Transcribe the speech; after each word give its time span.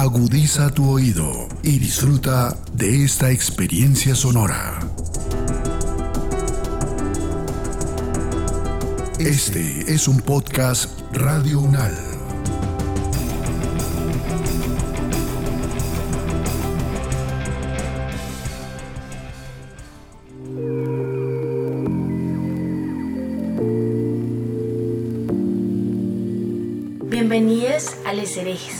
Agudiza 0.00 0.70
tu 0.70 0.88
oído 0.88 1.46
y 1.62 1.78
disfruta 1.78 2.56
de 2.72 3.04
esta 3.04 3.30
experiencia 3.30 4.14
sonora. 4.14 4.78
Este 9.18 9.92
es 9.92 10.08
un 10.08 10.22
podcast 10.22 10.98
Radio 11.12 11.60
Unal. 11.60 11.94
Bienvenidos 27.10 27.96
a 28.06 28.14
Les 28.14 28.34
Herejes. 28.38 28.79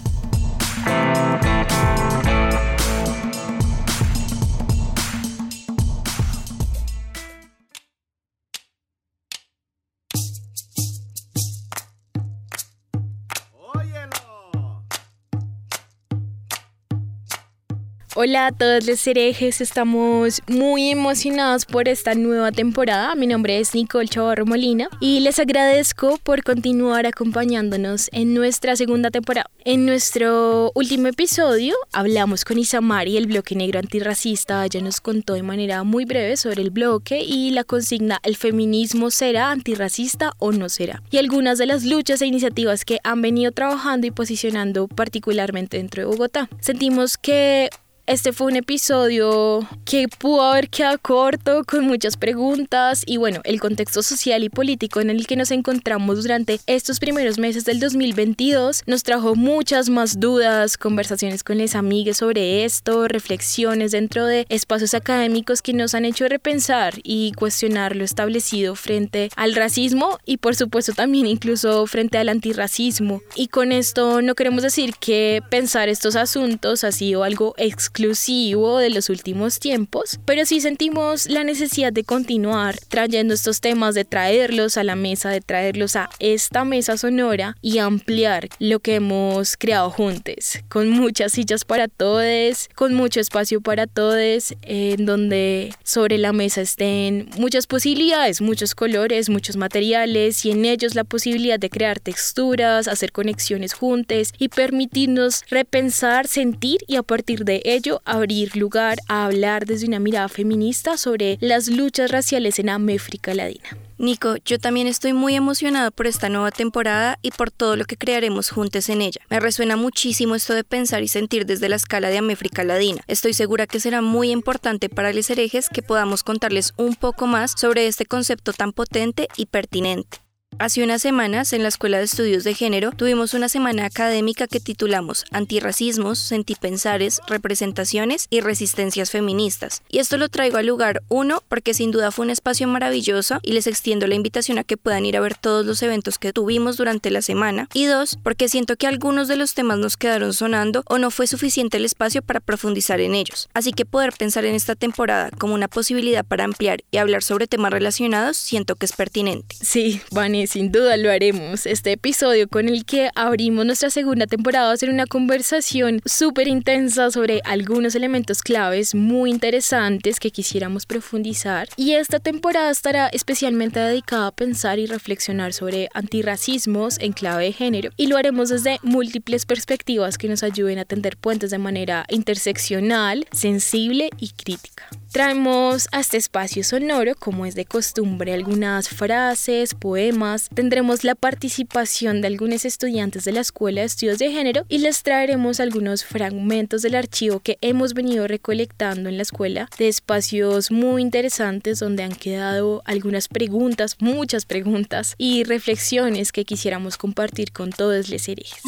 Hola 18.23 18.45
a 18.45 18.51
todos 18.51 18.85
los 18.85 19.07
herejes, 19.07 19.61
estamos 19.61 20.43
muy 20.45 20.91
emocionados 20.91 21.65
por 21.65 21.87
esta 21.87 22.13
nueva 22.13 22.51
temporada. 22.51 23.15
Mi 23.15 23.25
nombre 23.25 23.57
es 23.57 23.73
Nicole 23.73 24.07
Chavarro 24.07 24.45
Molina 24.45 24.89
y 24.99 25.21
les 25.21 25.39
agradezco 25.39 26.19
por 26.21 26.43
continuar 26.43 27.07
acompañándonos 27.07 28.09
en 28.11 28.35
nuestra 28.35 28.75
segunda 28.75 29.09
temporada. 29.09 29.49
En 29.65 29.87
nuestro 29.87 30.71
último 30.75 31.07
episodio 31.07 31.73
hablamos 31.93 32.45
con 32.45 32.59
Isamari, 32.59 33.17
el 33.17 33.25
bloque 33.25 33.55
negro 33.55 33.79
antirracista. 33.79 34.63
Ella 34.63 34.81
nos 34.81 35.01
contó 35.01 35.33
de 35.33 35.41
manera 35.41 35.83
muy 35.83 36.05
breve 36.05 36.37
sobre 36.37 36.61
el 36.61 36.69
bloque 36.69 37.23
y 37.23 37.49
la 37.49 37.63
consigna 37.63 38.19
¿el 38.21 38.37
feminismo 38.37 39.09
será 39.09 39.49
antirracista 39.49 40.33
o 40.37 40.51
no 40.51 40.69
será? 40.69 41.01
Y 41.09 41.17
algunas 41.17 41.57
de 41.57 41.65
las 41.65 41.85
luchas 41.85 42.21
e 42.21 42.27
iniciativas 42.27 42.85
que 42.85 42.99
han 43.03 43.23
venido 43.23 43.51
trabajando 43.51 44.05
y 44.05 44.11
posicionando 44.11 44.87
particularmente 44.87 45.77
dentro 45.77 46.03
de 46.03 46.05
Bogotá. 46.05 46.49
Sentimos 46.59 47.17
que 47.17 47.71
este 48.07 48.33
fue 48.33 48.47
un 48.47 48.55
episodio 48.55 49.67
que 49.85 50.07
pudo 50.07 50.41
haber 50.41 50.69
quedado 50.69 50.97
corto, 50.99 51.63
con 51.65 51.85
muchas 51.85 52.17
preguntas 52.17 53.03
y 53.05 53.17
bueno, 53.17 53.41
el 53.43 53.59
contexto 53.59 54.01
social 54.01 54.43
y 54.43 54.49
político 54.49 55.01
en 55.01 55.09
el 55.09 55.27
que 55.27 55.35
nos 55.35 55.51
encontramos 55.51 56.23
durante 56.23 56.59
estos 56.65 56.99
primeros 56.99 57.37
meses 57.37 57.63
del 57.63 57.79
2022 57.79 58.83
nos 58.87 59.03
trajo 59.03 59.35
muchas 59.35 59.89
más 59.89 60.19
dudas, 60.19 60.77
conversaciones 60.77 61.43
con 61.43 61.59
las 61.59 61.75
amigas 61.75 62.17
sobre 62.17 62.65
esto, 62.65 63.07
reflexiones 63.07 63.91
dentro 63.91 64.25
de 64.25 64.45
espacios 64.49 64.93
académicos 64.93 65.61
que 65.61 65.73
nos 65.73 65.93
han 65.93 66.05
hecho 66.05 66.27
repensar 66.27 66.95
y 67.03 67.33
cuestionar 67.33 67.95
lo 67.95 68.03
establecido 68.03 68.75
frente 68.75 69.29
al 69.35 69.53
racismo 69.53 70.17
y 70.25 70.37
por 70.37 70.55
supuesto 70.55 70.93
también 70.93 71.27
incluso 71.27 71.85
frente 71.85 72.17
al 72.17 72.29
antirracismo. 72.29 73.21
Y 73.35 73.47
con 73.47 73.71
esto 73.71 74.21
no 74.21 74.35
queremos 74.35 74.63
decir 74.63 74.95
que 74.99 75.43
pensar 75.49 75.87
estos 75.87 76.15
asuntos 76.15 76.83
ha 76.83 76.91
sido 76.91 77.23
algo 77.23 77.53
exclusivo 77.57 77.90
exclusivo 77.91 78.77
de 78.77 78.89
los 78.89 79.09
últimos 79.09 79.59
tiempos, 79.59 80.17
pero 80.23 80.45
sí 80.45 80.61
sentimos 80.61 81.29
la 81.29 81.43
necesidad 81.43 81.91
de 81.91 82.05
continuar 82.05 82.77
trayendo 82.87 83.33
estos 83.33 83.59
temas, 83.59 83.95
de 83.95 84.05
traerlos 84.05 84.77
a 84.77 84.85
la 84.85 84.95
mesa, 84.95 85.29
de 85.29 85.41
traerlos 85.41 85.97
a 85.97 86.09
esta 86.19 86.63
mesa 86.63 86.95
sonora 86.95 87.57
y 87.61 87.79
ampliar 87.79 88.47
lo 88.59 88.79
que 88.79 88.95
hemos 88.95 89.57
creado 89.57 89.89
juntos, 89.89 90.59
con 90.69 90.89
muchas 90.89 91.33
sillas 91.33 91.65
para 91.65 91.89
todos, 91.89 92.69
con 92.75 92.93
mucho 92.93 93.19
espacio 93.19 93.59
para 93.59 93.87
todos, 93.87 94.53
en 94.61 95.05
donde 95.05 95.75
sobre 95.83 96.17
la 96.17 96.31
mesa 96.31 96.61
estén 96.61 97.29
muchas 97.37 97.67
posibilidades, 97.67 98.39
muchos 98.39 98.73
colores, 98.73 99.29
muchos 99.29 99.57
materiales 99.57 100.45
y 100.45 100.51
en 100.51 100.63
ellos 100.63 100.95
la 100.95 101.03
posibilidad 101.03 101.59
de 101.59 101.69
crear 101.69 101.99
texturas, 101.99 102.87
hacer 102.87 103.11
conexiones 103.11 103.73
juntos 103.73 104.31
y 104.37 104.47
permitirnos 104.47 105.43
repensar, 105.49 106.27
sentir 106.27 106.79
y 106.87 106.95
a 106.95 107.03
partir 107.03 107.43
de 107.43 107.61
ello 107.65 107.80
abrir 108.05 108.55
lugar 108.55 108.99
a 109.07 109.25
hablar 109.25 109.65
desde 109.65 109.87
una 109.87 109.99
mirada 109.99 110.29
feminista 110.29 110.97
sobre 110.97 111.37
las 111.41 111.67
luchas 111.67 112.11
raciales 112.11 112.59
en 112.59 112.69
América 112.69 113.33
Latina. 113.33 113.69
Nico, 113.97 114.35
yo 114.45 114.57
también 114.57 114.87
estoy 114.87 115.13
muy 115.13 115.35
emocionada 115.35 115.91
por 115.91 116.07
esta 116.07 116.27
nueva 116.27 116.49
temporada 116.49 117.19
y 117.21 117.29
por 117.29 117.51
todo 117.51 117.75
lo 117.75 117.85
que 117.85 117.97
crearemos 117.97 118.49
juntos 118.49 118.89
en 118.89 119.01
ella. 119.01 119.21
Me 119.29 119.39
resuena 119.39 119.75
muchísimo 119.75 120.33
esto 120.33 120.55
de 120.55 120.63
pensar 120.63 121.03
y 121.03 121.07
sentir 121.07 121.45
desde 121.45 121.69
la 121.69 121.75
escala 121.75 122.09
de 122.09 122.17
América 122.17 122.63
Latina. 122.63 123.03
Estoy 123.07 123.33
segura 123.33 123.67
que 123.67 123.79
será 123.79 124.01
muy 124.01 124.31
importante 124.31 124.89
para 124.89 125.13
los 125.13 125.29
herejes 125.29 125.69
que 125.69 125.83
podamos 125.83 126.23
contarles 126.23 126.73
un 126.77 126.95
poco 126.95 127.27
más 127.27 127.53
sobre 127.55 127.85
este 127.85 128.05
concepto 128.05 128.53
tan 128.53 128.73
potente 128.73 129.27
y 129.37 129.45
pertinente. 129.45 130.20
Hace 130.59 130.83
unas 130.83 131.01
semanas, 131.01 131.53
en 131.53 131.63
la 131.63 131.69
Escuela 131.69 131.97
de 131.97 132.03
Estudios 132.03 132.43
de 132.43 132.53
Género, 132.53 132.91
tuvimos 132.91 133.33
una 133.33 133.49
semana 133.49 133.85
académica 133.85 134.47
que 134.47 134.59
titulamos 134.59 135.23
Antirracismos, 135.31 136.19
Sentipensares, 136.19 137.19
Representaciones 137.25 138.27
y 138.29 138.41
Resistencias 138.41 139.09
Feministas. 139.09 139.81
Y 139.89 139.99
esto 139.99 140.17
lo 140.17 140.29
traigo 140.29 140.57
al 140.57 140.67
lugar, 140.67 141.01
uno, 141.07 141.41
porque 141.47 141.73
sin 141.73 141.89
duda 141.89 142.11
fue 142.11 142.25
un 142.25 142.31
espacio 142.31 142.67
maravilloso 142.67 143.39
y 143.41 143.53
les 143.53 143.65
extiendo 143.65 144.05
la 144.05 144.13
invitación 144.13 144.59
a 144.59 144.63
que 144.63 144.77
puedan 144.77 145.05
ir 145.05 145.17
a 145.17 145.21
ver 145.21 145.35
todos 145.35 145.65
los 145.65 145.81
eventos 145.81 146.19
que 146.19 146.33
tuvimos 146.33 146.77
durante 146.77 147.09
la 147.09 147.23
semana. 147.23 147.67
Y 147.73 147.85
dos, 147.85 148.19
porque 148.21 148.49
siento 148.49 148.75
que 148.75 148.87
algunos 148.87 149.27
de 149.27 149.37
los 149.37 149.55
temas 149.55 149.79
nos 149.79 149.97
quedaron 149.97 150.33
sonando 150.33 150.83
o 150.87 150.99
no 150.99 151.09
fue 151.09 151.25
suficiente 151.25 151.77
el 151.77 151.85
espacio 151.85 152.21
para 152.21 152.39
profundizar 152.39 152.99
en 152.99 153.15
ellos. 153.15 153.49
Así 153.53 153.71
que 153.71 153.85
poder 153.85 154.13
pensar 154.13 154.45
en 154.45 154.53
esta 154.53 154.75
temporada 154.75 155.31
como 155.31 155.55
una 155.55 155.69
posibilidad 155.69 156.25
para 156.25 156.43
ampliar 156.43 156.83
y 156.91 156.97
hablar 156.97 157.23
sobre 157.23 157.47
temas 157.47 157.71
relacionados, 157.71 158.37
siento 158.37 158.75
que 158.75 158.85
es 158.85 158.91
pertinente. 158.91 159.55
Sí, 159.61 160.01
Vani 160.11 160.40
sin 160.47 160.71
duda 160.71 160.97
lo 160.97 161.11
haremos. 161.11 161.65
Este 161.65 161.93
episodio 161.93 162.47
con 162.47 162.67
el 162.67 162.85
que 162.85 163.09
abrimos 163.15 163.65
nuestra 163.65 163.89
segunda 163.89 164.27
temporada 164.27 164.67
va 164.67 164.73
a 164.73 164.77
ser 164.77 164.89
una 164.89 165.05
conversación 165.05 166.01
súper 166.05 166.47
intensa 166.47 167.11
sobre 167.11 167.41
algunos 167.43 167.95
elementos 167.95 168.41
claves 168.41 168.95
muy 168.95 169.29
interesantes 169.29 170.19
que 170.19 170.31
quisiéramos 170.31 170.85
profundizar. 170.85 171.67
Y 171.75 171.93
esta 171.93 172.19
temporada 172.19 172.71
estará 172.71 173.07
especialmente 173.07 173.79
dedicada 173.79 174.27
a 174.27 174.31
pensar 174.31 174.79
y 174.79 174.85
reflexionar 174.85 175.53
sobre 175.53 175.89
antirracismos 175.93 176.97
en 176.99 177.13
clave 177.13 177.45
de 177.45 177.53
género. 177.53 177.91
Y 177.97 178.07
lo 178.07 178.17
haremos 178.17 178.49
desde 178.49 178.79
múltiples 178.83 179.45
perspectivas 179.45 180.17
que 180.17 180.27
nos 180.27 180.43
ayuden 180.43 180.79
a 180.79 180.85
tender 180.85 181.17
puentes 181.17 181.51
de 181.51 181.57
manera 181.57 182.05
interseccional, 182.09 183.25
sensible 183.31 184.09
y 184.17 184.29
crítica. 184.29 184.87
Traemos 185.11 185.89
a 185.91 185.99
este 185.99 186.15
espacio 186.15 186.63
sonoro, 186.63 187.15
como 187.15 187.45
es 187.45 187.53
de 187.53 187.65
costumbre, 187.65 188.33
algunas 188.33 188.87
frases, 188.87 189.73
poemas. 189.73 190.30
Tendremos 190.53 191.03
la 191.03 191.15
participación 191.15 192.21
de 192.21 192.27
algunos 192.27 192.65
estudiantes 192.65 193.25
de 193.25 193.33
la 193.33 193.41
Escuela 193.41 193.81
de 193.81 193.87
Estudios 193.87 194.19
de 194.19 194.31
Género 194.31 194.65
y 194.69 194.77
les 194.77 195.03
traeremos 195.03 195.59
algunos 195.59 196.05
fragmentos 196.05 196.81
del 196.81 196.95
archivo 196.95 197.39
que 197.39 197.57
hemos 197.61 197.93
venido 197.93 198.27
recolectando 198.27 199.09
en 199.09 199.17
la 199.17 199.23
escuela 199.23 199.69
de 199.77 199.87
espacios 199.87 200.71
muy 200.71 201.01
interesantes 201.01 201.79
donde 201.79 202.03
han 202.03 202.15
quedado 202.15 202.81
algunas 202.85 203.27
preguntas, 203.27 203.97
muchas 203.99 204.45
preguntas 204.45 205.15
y 205.17 205.43
reflexiones 205.43 206.31
que 206.31 206.45
quisiéramos 206.45 206.97
compartir 206.97 207.51
con 207.51 207.71
todos 207.71 208.09
los 208.09 208.27
herejes. 208.27 208.61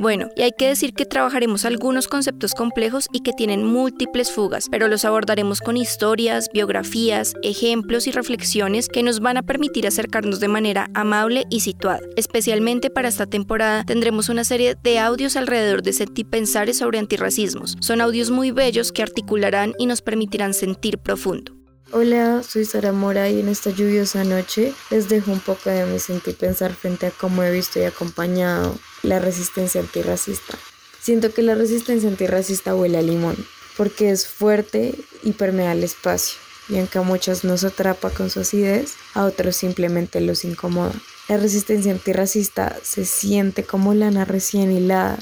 Bueno, 0.00 0.30
y 0.34 0.40
hay 0.40 0.52
que 0.52 0.66
decir 0.66 0.94
que 0.94 1.04
trabajaremos 1.04 1.66
algunos 1.66 2.08
conceptos 2.08 2.54
complejos 2.54 3.06
y 3.12 3.20
que 3.20 3.34
tienen 3.34 3.66
múltiples 3.66 4.32
fugas, 4.32 4.68
pero 4.70 4.88
los 4.88 5.04
abordaremos 5.04 5.60
con 5.60 5.76
historias, 5.76 6.48
biografías, 6.54 7.34
ejemplos 7.42 8.06
y 8.06 8.10
reflexiones 8.10 8.88
que 8.88 9.02
nos 9.02 9.20
van 9.20 9.36
a 9.36 9.42
permitir 9.42 9.86
acercarnos 9.86 10.40
de 10.40 10.48
manera 10.48 10.88
amable 10.94 11.44
y 11.50 11.60
situada. 11.60 12.00
Especialmente 12.16 12.88
para 12.88 13.08
esta 13.08 13.26
temporada 13.26 13.84
tendremos 13.84 14.30
una 14.30 14.44
serie 14.44 14.74
de 14.82 14.98
audios 14.98 15.36
alrededor 15.36 15.82
de 15.82 15.92
Pensares 16.30 16.78
sobre 16.78 16.98
antirracismos. 16.98 17.76
Son 17.80 18.00
audios 18.00 18.30
muy 18.30 18.52
bellos 18.52 18.92
que 18.92 19.02
articularán 19.02 19.74
y 19.78 19.84
nos 19.84 20.00
permitirán 20.00 20.54
sentir 20.54 20.96
profundo. 20.96 21.52
Hola, 21.92 22.42
soy 22.42 22.64
Sara 22.64 22.92
Mora 22.92 23.28
y 23.28 23.40
en 23.40 23.48
esta 23.48 23.68
lluviosa 23.68 24.24
noche 24.24 24.72
les 24.90 25.10
dejo 25.10 25.30
un 25.30 25.40
poco 25.40 25.68
de 25.68 25.84
mi 25.84 25.98
sentir 25.98 26.36
pensar 26.36 26.72
frente 26.72 27.06
a 27.06 27.10
cómo 27.10 27.42
he 27.42 27.50
visto 27.50 27.78
y 27.80 27.82
acompañado 27.82 28.78
la 29.02 29.18
resistencia 29.18 29.80
antirracista. 29.80 30.58
Siento 31.00 31.32
que 31.32 31.42
la 31.42 31.54
resistencia 31.54 32.08
antirracista 32.08 32.74
huele 32.74 32.98
a 32.98 33.02
limón, 33.02 33.36
porque 33.76 34.10
es 34.10 34.26
fuerte 34.26 34.94
y 35.22 35.32
permea 35.32 35.72
el 35.72 35.84
espacio, 35.84 36.38
y 36.68 36.78
aunque 36.78 36.98
a 36.98 37.02
muchos 37.02 37.44
nos 37.44 37.64
atrapa 37.64 38.10
con 38.10 38.30
su 38.30 38.40
acidez, 38.40 38.94
a 39.14 39.24
otros 39.24 39.56
simplemente 39.56 40.20
los 40.20 40.44
incomoda. 40.44 40.94
La 41.28 41.36
resistencia 41.36 41.92
antirracista 41.92 42.76
se 42.82 43.04
siente 43.04 43.64
como 43.64 43.94
lana 43.94 44.24
recién 44.24 44.72
hilada, 44.72 45.18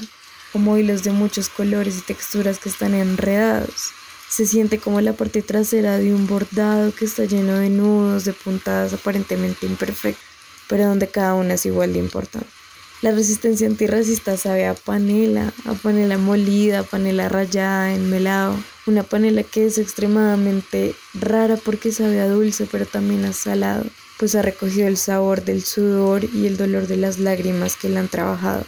como 0.51 0.77
hilos 0.77 1.03
de 1.03 1.11
muchos 1.11 1.49
colores 1.49 1.97
y 1.97 2.01
texturas 2.01 2.59
que 2.59 2.69
están 2.69 2.93
enredados 2.93 3.93
se 4.29 4.45
siente 4.45 4.77
como 4.77 5.01
la 5.01 5.13
parte 5.13 5.41
trasera 5.41 5.97
de 5.97 6.13
un 6.13 6.27
bordado 6.27 6.93
que 6.93 7.05
está 7.05 7.25
lleno 7.25 7.55
de 7.55 7.69
nudos, 7.69 8.25
de 8.25 8.33
puntadas 8.33 8.93
aparentemente 8.93 9.65
imperfectas, 9.65 10.23
pero 10.67 10.85
donde 10.85 11.07
cada 11.09 11.33
una 11.33 11.55
es 11.55 11.65
igual 11.65 11.93
de 11.93 11.99
importante. 11.99 12.58
La 13.01 13.11
resistencia 13.11 13.65
antirracista 13.65 14.35
sabe 14.35 14.65
a 14.65 14.73
panela, 14.73 15.53
a 15.63 15.73
panela 15.73 16.17
molida, 16.17 16.79
a 16.79 16.83
panela 16.83 17.29
rayada, 17.29 17.93
enmelado. 17.93 18.61
Una 18.87 19.03
panela 19.03 19.43
que 19.43 19.65
es 19.65 19.77
extremadamente 19.77 20.95
rara 21.13 21.55
porque 21.55 21.93
sabe 21.93 22.19
a 22.19 22.27
dulce, 22.27 22.67
pero 22.69 22.85
también 22.85 23.23
a 23.23 23.31
salado, 23.31 23.85
pues 24.17 24.35
ha 24.35 24.41
recogido 24.41 24.89
el 24.89 24.97
sabor 24.97 25.45
del 25.45 25.63
sudor 25.63 26.25
y 26.25 26.45
el 26.45 26.57
dolor 26.57 26.87
de 26.87 26.97
las 26.97 27.19
lágrimas 27.19 27.77
que 27.77 27.87
la 27.87 28.01
han 28.01 28.09
trabajado. 28.09 28.65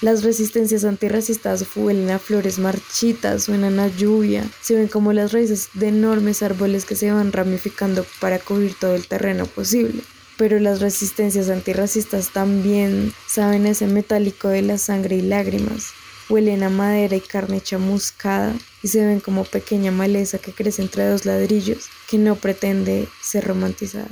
Las 0.00 0.22
resistencias 0.22 0.84
antirracistas 0.84 1.66
huelen 1.74 2.10
a 2.10 2.20
flores 2.20 2.60
marchitas, 2.60 3.42
suenan 3.42 3.80
a 3.80 3.88
lluvia, 3.88 4.48
se 4.60 4.76
ven 4.76 4.86
como 4.86 5.12
las 5.12 5.32
raíces 5.32 5.70
de 5.74 5.88
enormes 5.88 6.44
árboles 6.44 6.84
que 6.84 6.94
se 6.94 7.10
van 7.10 7.32
ramificando 7.32 8.06
para 8.20 8.38
cubrir 8.38 8.76
todo 8.78 8.94
el 8.94 9.08
terreno 9.08 9.46
posible. 9.46 10.04
Pero 10.42 10.58
las 10.58 10.80
resistencias 10.80 11.50
antirracistas 11.50 12.30
también 12.30 13.12
saben 13.28 13.64
ese 13.64 13.86
metálico 13.86 14.48
de 14.48 14.62
la 14.62 14.76
sangre 14.76 15.14
y 15.14 15.22
lágrimas. 15.22 15.92
Huelen 16.28 16.64
a 16.64 16.68
madera 16.68 17.14
y 17.14 17.20
carne 17.20 17.60
chamuscada 17.60 18.52
y 18.82 18.88
se 18.88 19.06
ven 19.06 19.20
como 19.20 19.44
pequeña 19.44 19.92
maleza 19.92 20.38
que 20.38 20.50
crece 20.50 20.82
entre 20.82 21.06
dos 21.06 21.26
ladrillos 21.26 21.88
que 22.10 22.18
no 22.18 22.34
pretende 22.34 23.06
ser 23.22 23.44
romantizada. 23.44 24.08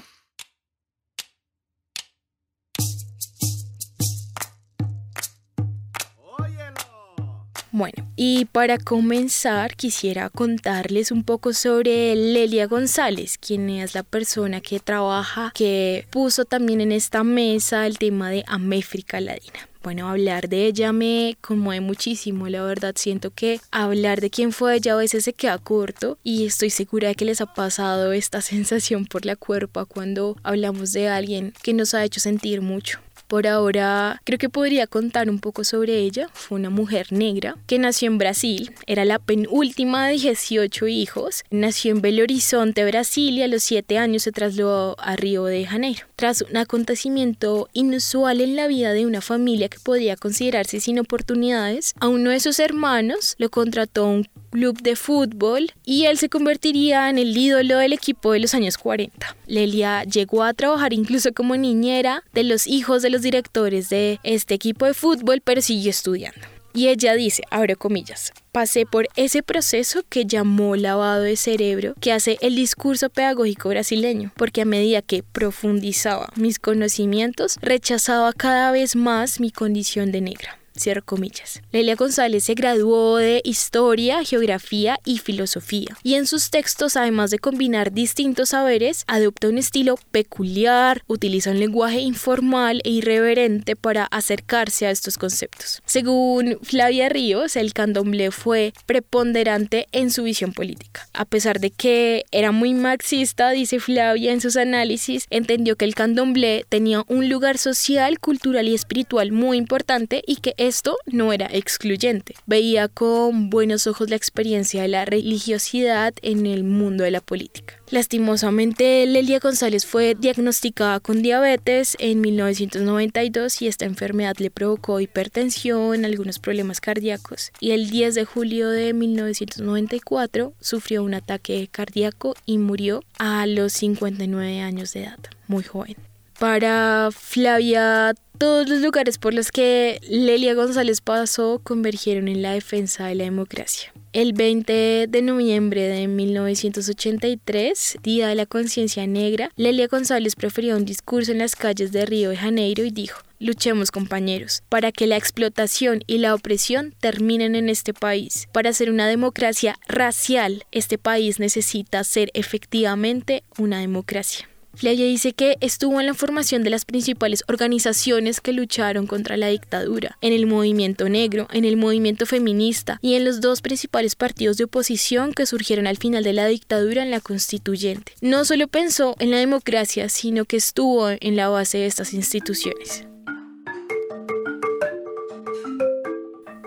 Bueno, 7.80 8.06
y 8.14 8.44
para 8.44 8.76
comenzar 8.76 9.74
quisiera 9.74 10.28
contarles 10.28 11.10
un 11.10 11.24
poco 11.24 11.54
sobre 11.54 12.14
Lelia 12.14 12.66
González, 12.66 13.38
quien 13.38 13.70
es 13.70 13.94
la 13.94 14.02
persona 14.02 14.60
que 14.60 14.80
trabaja, 14.80 15.50
que 15.54 16.06
puso 16.10 16.44
también 16.44 16.82
en 16.82 16.92
esta 16.92 17.24
mesa 17.24 17.86
el 17.86 17.96
tema 17.96 18.28
de 18.28 18.44
Améfrica 18.46 19.18
Ladina. 19.18 19.66
Bueno, 19.82 20.10
hablar 20.10 20.50
de 20.50 20.66
ella 20.66 20.92
me 20.92 21.38
conmueve 21.40 21.80
muchísimo, 21.80 22.50
la 22.50 22.62
verdad 22.62 22.92
siento 22.98 23.30
que 23.30 23.62
hablar 23.70 24.20
de 24.20 24.28
quién 24.28 24.52
fue 24.52 24.76
ella 24.76 24.92
a 24.92 24.96
veces 24.96 25.24
se 25.24 25.32
queda 25.32 25.56
corto 25.56 26.18
y 26.22 26.44
estoy 26.44 26.68
segura 26.68 27.08
de 27.08 27.14
que 27.14 27.24
les 27.24 27.40
ha 27.40 27.54
pasado 27.54 28.12
esta 28.12 28.42
sensación 28.42 29.06
por 29.06 29.24
la 29.24 29.36
cuerpa 29.36 29.86
cuando 29.86 30.36
hablamos 30.42 30.92
de 30.92 31.08
alguien 31.08 31.54
que 31.62 31.72
nos 31.72 31.94
ha 31.94 32.04
hecho 32.04 32.20
sentir 32.20 32.60
mucho. 32.60 33.00
Por 33.30 33.46
ahora 33.46 34.20
creo 34.24 34.40
que 34.40 34.48
podría 34.48 34.88
contar 34.88 35.30
un 35.30 35.38
poco 35.38 35.62
sobre 35.62 35.98
ella. 35.98 36.28
Fue 36.32 36.58
una 36.58 36.68
mujer 36.68 37.12
negra 37.12 37.56
que 37.68 37.78
nació 37.78 38.08
en 38.08 38.18
Brasil, 38.18 38.74
era 38.88 39.04
la 39.04 39.20
penúltima 39.20 40.08
de 40.08 40.14
18 40.14 40.88
hijos, 40.88 41.44
nació 41.48 41.92
en 41.92 42.00
Belo 42.00 42.24
Horizonte, 42.24 42.84
Brasil 42.84 43.38
y 43.38 43.42
a 43.42 43.46
los 43.46 43.62
7 43.62 43.98
años 43.98 44.24
se 44.24 44.32
trasladó 44.32 44.96
a 44.98 45.14
Río 45.14 45.44
de 45.44 45.64
Janeiro. 45.64 46.06
Tras 46.16 46.42
un 46.42 46.56
acontecimiento 46.56 47.68
inusual 47.72 48.40
en 48.40 48.56
la 48.56 48.66
vida 48.66 48.92
de 48.94 49.06
una 49.06 49.20
familia 49.20 49.68
que 49.68 49.78
podía 49.78 50.16
considerarse 50.16 50.80
sin 50.80 50.98
oportunidades, 50.98 51.94
a 52.00 52.08
uno 52.08 52.30
de 52.30 52.40
sus 52.40 52.58
hermanos 52.58 53.36
lo 53.38 53.48
contrató 53.48 54.08
un 54.08 54.28
club 54.50 54.82
de 54.82 54.96
fútbol 54.96 55.72
y 55.84 56.04
él 56.04 56.18
se 56.18 56.28
convertiría 56.28 57.08
en 57.08 57.18
el 57.18 57.36
ídolo 57.36 57.78
del 57.78 57.92
equipo 57.92 58.32
de 58.32 58.40
los 58.40 58.54
años 58.54 58.76
40. 58.76 59.36
Lelia 59.46 60.04
llegó 60.04 60.42
a 60.42 60.54
trabajar 60.54 60.92
incluso 60.92 61.32
como 61.32 61.56
niñera 61.56 62.24
de 62.32 62.44
los 62.44 62.66
hijos 62.66 63.02
de 63.02 63.10
los 63.10 63.22
directores 63.22 63.88
de 63.88 64.18
este 64.22 64.54
equipo 64.54 64.86
de 64.86 64.94
fútbol, 64.94 65.40
pero 65.42 65.62
siguió 65.62 65.90
estudiando. 65.90 66.40
Y 66.72 66.86
ella 66.86 67.14
dice, 67.14 67.42
abre 67.50 67.74
comillas, 67.74 68.32
pasé 68.52 68.86
por 68.86 69.08
ese 69.16 69.42
proceso 69.42 70.02
que 70.08 70.24
llamó 70.24 70.76
lavado 70.76 71.22
de 71.22 71.36
cerebro 71.36 71.94
que 72.00 72.12
hace 72.12 72.38
el 72.42 72.54
discurso 72.54 73.10
pedagógico 73.10 73.70
brasileño, 73.70 74.32
porque 74.36 74.62
a 74.62 74.66
medida 74.66 75.02
que 75.02 75.24
profundizaba 75.24 76.28
mis 76.36 76.60
conocimientos, 76.60 77.58
rechazaba 77.60 78.32
cada 78.32 78.70
vez 78.70 78.94
más 78.94 79.40
mi 79.40 79.50
condición 79.50 80.12
de 80.12 80.20
negra 80.20 80.59
cierro 80.80 81.04
comillas. 81.04 81.62
Lelia 81.72 81.94
González 81.94 82.44
se 82.44 82.54
graduó 82.54 83.16
de 83.16 83.40
Historia, 83.44 84.24
Geografía 84.24 84.98
y 85.04 85.18
Filosofía, 85.18 85.96
y 86.02 86.14
en 86.14 86.26
sus 86.26 86.50
textos, 86.50 86.96
además 86.96 87.30
de 87.30 87.38
combinar 87.38 87.92
distintos 87.92 88.50
saberes, 88.50 89.04
adopta 89.06 89.48
un 89.48 89.58
estilo 89.58 89.96
peculiar, 90.10 91.02
utiliza 91.06 91.50
un 91.50 91.60
lenguaje 91.60 92.00
informal 92.00 92.80
e 92.84 92.90
irreverente 92.90 93.76
para 93.76 94.04
acercarse 94.04 94.86
a 94.86 94.90
estos 94.90 95.18
conceptos. 95.18 95.82
Según 95.84 96.58
Flavia 96.62 97.08
Ríos, 97.08 97.56
el 97.56 97.72
candomblé 97.72 98.30
fue 98.30 98.72
preponderante 98.86 99.86
en 99.92 100.10
su 100.10 100.22
visión 100.22 100.52
política. 100.52 101.08
A 101.12 101.24
pesar 101.24 101.60
de 101.60 101.70
que 101.70 102.24
era 102.30 102.52
muy 102.52 102.74
marxista, 102.74 103.50
dice 103.50 103.80
Flavia 103.80 104.32
en 104.32 104.40
sus 104.40 104.56
análisis, 104.56 105.26
entendió 105.30 105.76
que 105.76 105.84
el 105.84 105.94
candomblé 105.94 106.64
tenía 106.68 107.04
un 107.08 107.28
lugar 107.28 107.58
social, 107.58 108.18
cultural 108.18 108.68
y 108.68 108.74
espiritual 108.74 109.32
muy 109.32 109.58
importante 109.58 110.22
y 110.26 110.36
que 110.36 110.54
esto 110.70 110.96
no 111.06 111.32
era 111.32 111.46
excluyente. 111.50 112.34
Veía 112.46 112.86
con 112.86 113.50
buenos 113.50 113.88
ojos 113.88 114.08
la 114.08 114.16
experiencia 114.16 114.82
de 114.82 114.88
la 114.88 115.04
religiosidad 115.04 116.14
en 116.22 116.46
el 116.46 116.62
mundo 116.62 117.02
de 117.04 117.10
la 117.10 117.20
política. 117.20 117.74
Lastimosamente, 117.90 119.04
Lelia 119.04 119.40
González 119.40 119.84
fue 119.84 120.14
diagnosticada 120.14 121.00
con 121.00 121.22
diabetes 121.22 121.96
en 121.98 122.20
1992 122.20 123.62
y 123.62 123.66
esta 123.66 123.84
enfermedad 123.84 124.36
le 124.38 124.50
provocó 124.52 125.00
hipertensión, 125.00 126.04
algunos 126.04 126.38
problemas 126.38 126.80
cardíacos 126.80 127.50
y 127.58 127.72
el 127.72 127.90
10 127.90 128.14
de 128.14 128.24
julio 128.24 128.70
de 128.70 128.92
1994 128.92 130.52
sufrió 130.60 131.02
un 131.02 131.14
ataque 131.14 131.68
cardíaco 131.70 132.36
y 132.46 132.58
murió 132.58 133.02
a 133.18 133.44
los 133.46 133.72
59 133.72 134.60
años 134.60 134.92
de 134.92 135.02
edad, 135.02 135.18
muy 135.48 135.64
joven. 135.64 135.96
Para 136.38 137.10
Flavia, 137.12 138.14
todos 138.40 138.70
los 138.70 138.80
lugares 138.80 139.18
por 139.18 139.34
los 139.34 139.52
que 139.52 140.00
Lelia 140.08 140.54
González 140.54 141.02
pasó 141.02 141.60
convergieron 141.62 142.26
en 142.26 142.40
la 142.40 142.52
defensa 142.52 143.06
de 143.06 143.14
la 143.14 143.24
democracia. 143.24 143.92
El 144.14 144.32
20 144.32 145.08
de 145.08 145.22
noviembre 145.22 145.82
de 145.82 146.08
1983, 146.08 147.98
Día 148.02 148.28
de 148.28 148.34
la 148.34 148.46
Conciencia 148.46 149.06
Negra, 149.06 149.50
Lelia 149.56 149.88
González 149.88 150.36
proferió 150.36 150.78
un 150.78 150.86
discurso 150.86 151.32
en 151.32 151.38
las 151.38 151.54
calles 151.54 151.92
de 151.92 152.06
Río 152.06 152.30
de 152.30 152.38
Janeiro 152.38 152.82
y 152.82 152.90
dijo, 152.90 153.20
Luchemos 153.40 153.90
compañeros, 153.90 154.62
para 154.70 154.90
que 154.90 155.06
la 155.06 155.18
explotación 155.18 156.02
y 156.06 156.16
la 156.16 156.34
opresión 156.34 156.94
terminen 156.98 157.54
en 157.54 157.68
este 157.68 157.92
país. 157.92 158.48
Para 158.52 158.72
ser 158.72 158.90
una 158.90 159.06
democracia 159.06 159.78
racial, 159.86 160.64
este 160.72 160.96
país 160.96 161.40
necesita 161.40 162.02
ser 162.04 162.30
efectivamente 162.32 163.44
una 163.58 163.80
democracia. 163.80 164.48
Fleya 164.74 165.04
dice 165.04 165.32
que 165.32 165.56
estuvo 165.60 166.00
en 166.00 166.06
la 166.06 166.14
formación 166.14 166.62
de 166.62 166.70
las 166.70 166.84
principales 166.84 167.44
organizaciones 167.48 168.40
que 168.40 168.52
lucharon 168.52 169.06
contra 169.06 169.36
la 169.36 169.48
dictadura, 169.48 170.16
en 170.20 170.32
el 170.32 170.46
movimiento 170.46 171.08
negro, 171.08 171.48
en 171.52 171.64
el 171.64 171.76
movimiento 171.76 172.24
feminista 172.24 172.98
y 173.02 173.14
en 173.14 173.24
los 173.24 173.40
dos 173.40 173.60
principales 173.62 174.16
partidos 174.16 174.56
de 174.56 174.64
oposición 174.64 175.32
que 175.32 175.46
surgieron 175.46 175.86
al 175.86 175.98
final 175.98 176.24
de 176.24 176.32
la 176.32 176.46
dictadura 176.46 177.02
en 177.02 177.10
la 177.10 177.20
constituyente. 177.20 178.12
No 178.20 178.44
solo 178.44 178.68
pensó 178.68 179.16
en 179.18 179.30
la 179.30 179.38
democracia, 179.38 180.08
sino 180.08 180.44
que 180.44 180.56
estuvo 180.56 181.08
en 181.10 181.36
la 181.36 181.48
base 181.48 181.78
de 181.78 181.86
estas 181.86 182.14
instituciones. 182.14 183.09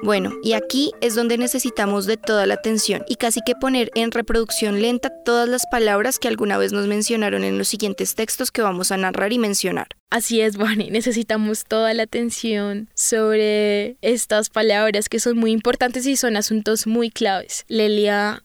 Bueno, 0.04 0.34
y 0.44 0.52
aquí 0.52 0.92
es 1.00 1.16
donde 1.16 1.38
necesitamos 1.38 2.06
de 2.06 2.18
toda 2.18 2.46
la 2.46 2.56
atención 2.56 3.06
y 3.08 3.16
casi 3.16 3.40
que 3.46 3.56
poner 3.56 3.90
en 3.96 4.12
reproducción 4.12 4.82
lenta 4.82 5.10
todas 5.24 5.48
las 5.48 5.66
palabras 5.72 6.20
que 6.20 6.28
alguna 6.28 6.58
vez 6.58 6.74
nos 6.74 6.88
mencionaron 6.88 7.46
en 7.46 7.58
los 7.58 7.70
siguientes 7.70 8.14
textos 8.14 8.52
que 8.52 8.62
vamos 8.62 8.92
a 8.92 8.98
narrar 8.98 9.32
y 9.32 9.40
mencionar. 9.40 9.88
Así 10.10 10.42
es, 10.42 10.58
Bonnie, 10.58 10.92
necesitamos 10.92 11.64
toda 11.64 11.94
la 11.94 12.04
atención 12.04 12.90
sobre 12.94 13.96
estas 14.02 14.50
palabras 14.50 15.08
que 15.08 15.22
son 15.22 15.38
muy 15.38 15.52
importantes 15.52 16.06
y 16.06 16.18
son 16.18 16.36
asuntos 16.36 16.86
muy 16.86 17.10
claves. 17.10 17.64
Lelia 17.70 18.44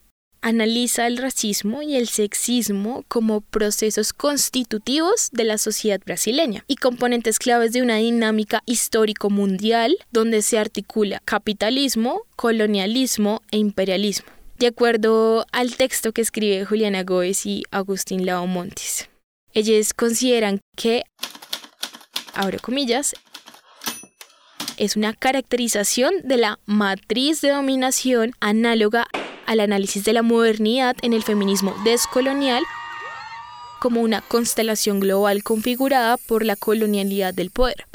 analiza 0.49 1.07
el 1.07 1.19
racismo 1.19 1.83
y 1.83 1.97
el 1.97 2.09
sexismo 2.09 3.05
como 3.09 3.43
procesos 3.43 4.15
constitutivos 4.15 5.29
de 5.31 5.45
la 5.45 5.59
sociedad 5.59 6.01
brasileña 6.03 6.65
y 6.67 6.77
componentes 6.77 7.39
claves 7.39 7.73
de 7.73 7.83
una 7.83 7.97
dinámica 7.97 8.63
histórico 8.65 9.29
mundial 9.29 9.99
donde 10.11 10.41
se 10.41 10.59
articula 10.59 11.21
capitalismo, 11.27 12.23
colonialismo 12.35 13.43
e 13.51 13.59
imperialismo, 13.59 14.29
de 14.59 14.69
acuerdo 14.69 15.45
al 15.53 15.77
texto 15.77 16.13
que 16.13 16.23
escribe 16.23 16.65
Juliana 16.65 17.03
Góez 17.03 17.45
y 17.45 17.65
Agustín 17.71 18.25
Lao 18.25 18.47
Montes. 18.47 19.11
Ellos 19.53 19.93
consideran 19.93 20.61
que, 20.77 21.03
comillas, 22.63 23.15
es 24.79 24.97
una 24.97 25.13
caracterización 25.13 26.15
de 26.25 26.39
la 26.39 26.59
matriz 26.65 27.43
de 27.43 27.51
dominación 27.51 28.33
análoga 28.41 29.09
al 29.49 29.61
análisis 29.61 30.05
de 30.05 30.13
la 30.13 30.23
modernidad 30.23 30.95
en 31.03 31.15
el 31.15 31.23
feminismo 31.25 31.75
descolonial 31.83 32.63
como 33.81 34.03
una 34.03 34.21
constelación 34.21 35.01
global 35.01 35.43
configurada 35.43 36.19
por 36.19 36.45
la 36.45 36.55
colonialidad 36.55 37.33
del 37.33 37.51
poder. 37.51 37.87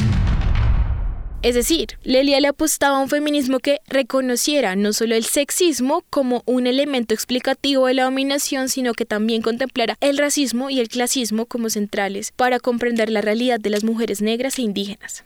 Es 1.43 1.55
decir, 1.55 1.99
Lelia 2.03 2.39
le 2.39 2.47
apostaba 2.47 2.97
a 2.97 3.01
un 3.01 3.09
feminismo 3.09 3.59
que 3.59 3.81
reconociera 3.87 4.77
no 4.77 4.93
solo 4.93 5.13
el 5.13 5.25
sexismo 5.25 6.03
como 6.09 6.41
un 6.45 6.67
elemento 6.67 7.13
explicativo 7.13 7.87
de 7.87 7.95
la 7.95 8.05
dominación, 8.05 8.69
sino 8.69 8.93
que 8.93 9.05
también 9.05 9.41
contemplara 9.41 9.97
el 9.99 10.17
racismo 10.17 10.69
y 10.69 10.79
el 10.79 10.87
clasismo 10.87 11.45
como 11.45 11.69
centrales 11.69 12.31
para 12.31 12.59
comprender 12.59 13.09
la 13.09 13.21
realidad 13.21 13.59
de 13.59 13.69
las 13.71 13.83
mujeres 13.83 14.21
negras 14.21 14.57
e 14.57 14.61
indígenas. 14.61 15.25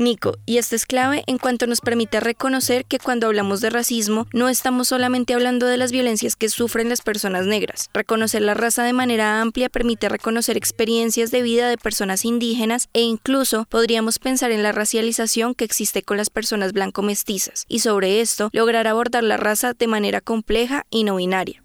Nico, 0.00 0.38
y 0.46 0.56
esto 0.56 0.76
es 0.76 0.86
clave 0.86 1.24
en 1.26 1.36
cuanto 1.36 1.66
nos 1.66 1.82
permite 1.82 2.20
reconocer 2.20 2.86
que 2.86 2.98
cuando 2.98 3.26
hablamos 3.26 3.60
de 3.60 3.68
racismo 3.68 4.26
no 4.32 4.48
estamos 4.48 4.88
solamente 4.88 5.34
hablando 5.34 5.66
de 5.66 5.76
las 5.76 5.92
violencias 5.92 6.36
que 6.36 6.48
sufren 6.48 6.88
las 6.88 7.02
personas 7.02 7.44
negras. 7.44 7.90
Reconocer 7.92 8.40
la 8.40 8.54
raza 8.54 8.82
de 8.82 8.94
manera 8.94 9.42
amplia 9.42 9.68
permite 9.68 10.08
reconocer 10.08 10.56
experiencias 10.56 11.30
de 11.30 11.42
vida 11.42 11.68
de 11.68 11.76
personas 11.76 12.24
indígenas 12.24 12.88
e 12.94 13.02
incluso 13.02 13.66
podríamos 13.68 14.18
pensar 14.18 14.52
en 14.52 14.62
la 14.62 14.72
racialización 14.72 15.54
que 15.54 15.66
existe 15.66 16.02
con 16.02 16.16
las 16.16 16.30
personas 16.30 16.72
blanco-mestizas 16.72 17.66
y 17.68 17.80
sobre 17.80 18.22
esto 18.22 18.48
lograr 18.54 18.86
abordar 18.86 19.22
la 19.22 19.36
raza 19.36 19.74
de 19.74 19.86
manera 19.86 20.22
compleja 20.22 20.86
y 20.88 21.04
no 21.04 21.16
binaria. 21.16 21.60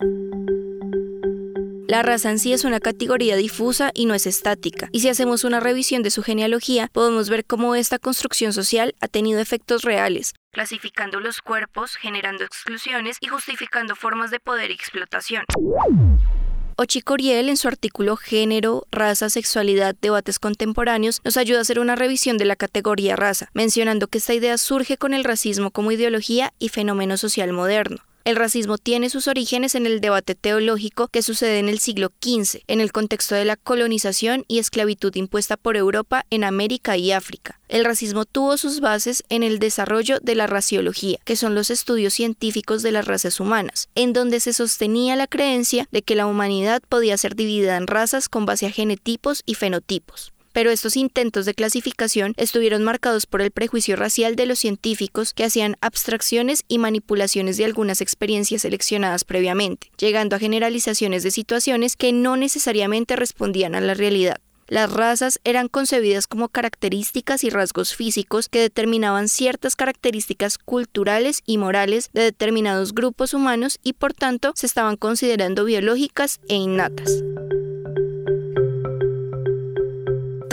La 1.95 2.03
raza 2.03 2.29
en 2.29 2.39
sí 2.39 2.51
es 2.51 2.65
una 2.65 2.81
categoría 2.81 3.37
difusa 3.37 3.91
y 3.93 4.05
no 4.05 4.15
es 4.15 4.27
estática, 4.27 4.89
y 4.91 4.99
si 4.99 5.07
hacemos 5.07 5.45
una 5.45 5.61
revisión 5.61 6.03
de 6.03 6.11
su 6.11 6.23
genealogía, 6.23 6.89
podemos 6.91 7.29
ver 7.29 7.45
cómo 7.45 7.73
esta 7.73 7.99
construcción 7.99 8.51
social 8.51 8.93
ha 8.99 9.07
tenido 9.07 9.39
efectos 9.39 9.83
reales, 9.83 10.33
clasificando 10.51 11.21
los 11.21 11.39
cuerpos, 11.39 11.95
generando 11.95 12.43
exclusiones 12.43 13.15
y 13.21 13.27
justificando 13.27 13.95
formas 13.95 14.29
de 14.29 14.41
poder 14.41 14.71
y 14.71 14.73
explotación. 14.73 15.45
Ochi 16.75 16.99
Coriel, 16.99 17.47
en 17.47 17.55
su 17.55 17.69
artículo 17.69 18.17
Género, 18.17 18.85
Raza, 18.91 19.29
Sexualidad, 19.29 19.95
Debates 20.01 20.37
Contemporáneos, 20.37 21.21
nos 21.23 21.37
ayuda 21.37 21.59
a 21.59 21.61
hacer 21.61 21.79
una 21.79 21.95
revisión 21.95 22.37
de 22.37 22.43
la 22.43 22.57
categoría 22.57 23.15
raza, 23.15 23.51
mencionando 23.53 24.09
que 24.09 24.17
esta 24.17 24.33
idea 24.33 24.57
surge 24.57 24.97
con 24.97 25.13
el 25.13 25.23
racismo 25.23 25.71
como 25.71 25.93
ideología 25.93 26.51
y 26.59 26.67
fenómeno 26.67 27.15
social 27.15 27.53
moderno. 27.53 27.99
El 28.25 28.37
racismo 28.37 28.79
tiene 28.79 29.11
sus 29.11 29.27
orígenes 29.27 29.75
en 29.75 29.85
el 29.85 30.01
debate 30.01 30.33
teológico 30.33 31.09
que 31.09 31.21
sucede 31.21 31.59
en 31.59 31.69
el 31.69 31.77
siglo 31.77 32.11
XV, 32.23 32.63
en 32.65 32.81
el 32.81 32.91
contexto 32.91 33.35
de 33.35 33.45
la 33.45 33.55
colonización 33.55 34.45
y 34.47 34.57
esclavitud 34.57 35.15
impuesta 35.15 35.57
por 35.57 35.77
Europa 35.77 36.25
en 36.31 36.43
América 36.43 36.97
y 36.97 37.11
África. 37.11 37.59
El 37.69 37.85
racismo 37.85 38.25
tuvo 38.25 38.57
sus 38.57 38.79
bases 38.79 39.23
en 39.29 39.43
el 39.43 39.59
desarrollo 39.59 40.19
de 40.21 40.33
la 40.33 40.47
raciología, 40.47 41.19
que 41.23 41.35
son 41.35 41.53
los 41.53 41.69
estudios 41.69 42.15
científicos 42.15 42.81
de 42.81 42.93
las 42.93 43.05
razas 43.05 43.39
humanas, 43.39 43.89
en 43.93 44.11
donde 44.11 44.39
se 44.39 44.53
sostenía 44.53 45.15
la 45.15 45.27
creencia 45.27 45.87
de 45.91 46.01
que 46.01 46.15
la 46.15 46.25
humanidad 46.25 46.81
podía 46.89 47.17
ser 47.17 47.35
dividida 47.35 47.77
en 47.77 47.85
razas 47.85 48.27
con 48.27 48.47
base 48.47 48.65
a 48.65 48.71
genetipos 48.71 49.43
y 49.45 49.53
fenotipos 49.53 50.34
pero 50.55 50.71
estos 50.71 50.95
intentos 50.95 51.45
de 51.45 51.53
clasificación 51.53 52.33
estuvieron 52.37 52.81
marcados 52.81 53.25
por 53.25 53.41
el 53.41 53.51
prejuicio 53.51 53.97
racial 53.97 54.37
de 54.37 54.45
los 54.45 54.57
científicos 54.57 55.33
que 55.33 55.43
hacían 55.43 55.75
abstracciones 55.81 56.63
y 56.69 56.77
manipulaciones 56.77 57.57
de 57.57 57.65
algunas 57.65 57.99
experiencias 57.99 58.61
seleccionadas 58.61 59.25
previamente, 59.25 59.91
llegando 59.97 60.33
a 60.33 60.39
generalizaciones 60.39 61.23
de 61.23 61.31
situaciones 61.31 61.97
que 61.97 62.13
no 62.13 62.37
necesariamente 62.37 63.17
respondían 63.17 63.75
a 63.75 63.81
la 63.81 63.95
realidad. 63.95 64.37
Las 64.69 64.93
razas 64.93 65.41
eran 65.43 65.67
concebidas 65.67 66.25
como 66.25 66.47
características 66.47 67.43
y 67.43 67.49
rasgos 67.49 67.93
físicos 67.93 68.47
que 68.47 68.61
determinaban 68.61 69.27
ciertas 69.27 69.75
características 69.75 70.57
culturales 70.57 71.41
y 71.45 71.57
morales 71.57 72.11
de 72.13 72.21
determinados 72.21 72.95
grupos 72.95 73.33
humanos 73.33 73.77
y 73.83 73.91
por 73.91 74.13
tanto 74.13 74.53
se 74.55 74.67
estaban 74.67 74.95
considerando 74.95 75.65
biológicas 75.65 76.39
e 76.47 76.55
innatas. 76.55 77.11